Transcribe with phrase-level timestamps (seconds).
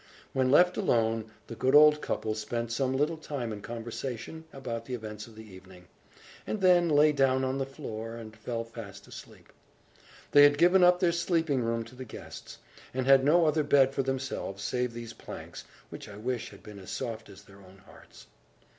[0.33, 4.95] When left alone, the good old couple spent some little time in conversation about the
[4.95, 5.87] events of the evening,
[6.47, 9.53] and then lay down on the floor, and fell fast asleep.
[10.31, 12.57] They had given up their sleeping room to the guests,
[12.95, 16.79] and had no other bed for themselves, save these planks, which I wish had been
[16.79, 18.25] as soft as their own hearts.